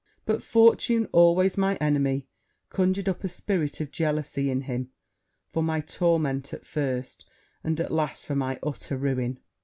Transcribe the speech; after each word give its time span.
But 0.25 0.41
fortune, 0.41 1.07
always 1.11 1.59
my 1.59 1.75
enemy, 1.75 2.27
conjured 2.71 3.07
up 3.07 3.23
a 3.23 3.27
spirit 3.29 3.79
of 3.79 3.91
jealousy 3.91 4.49
in 4.49 4.61
him, 4.61 4.89
for 5.51 5.61
my 5.61 5.79
torment 5.79 6.53
at 6.55 6.65
first, 6.65 7.23
and, 7.63 7.79
at 7.79 7.91
last, 7.93 8.25
for 8.25 8.33
my 8.35 8.57
utter 8.63 8.97
ruin. 8.97 9.37